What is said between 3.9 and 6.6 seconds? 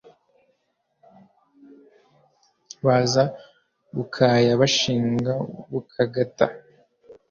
Bukaya bashinga Bukagata